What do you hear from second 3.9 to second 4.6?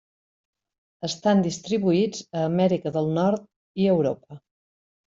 a Europa.